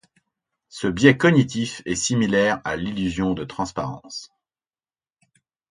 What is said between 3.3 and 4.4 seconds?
de transparence.